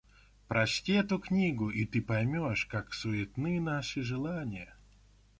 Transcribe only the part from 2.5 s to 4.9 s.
как суетны наши желания.